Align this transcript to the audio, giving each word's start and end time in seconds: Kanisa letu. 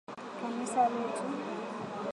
Kanisa 0.39 0.83
letu. 0.93 1.23